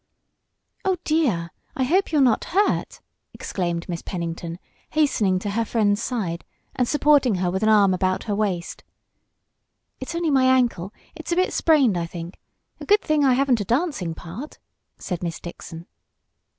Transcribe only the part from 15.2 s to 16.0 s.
Miss Dixon.